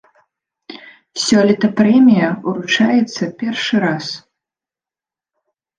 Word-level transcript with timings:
Сёлета 1.23 1.67
прэмія 1.81 2.29
ўручаецца 2.49 3.23
першы 3.43 3.75
раз. 3.89 4.05